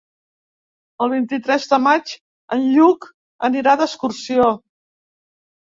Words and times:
El 1.05 1.11
vint-i-tres 1.11 1.69
de 1.75 1.79
maig 1.89 2.15
en 2.59 2.67
Lluc 2.79 3.09
anirà 3.53 3.79
d'excursió. 3.85 4.53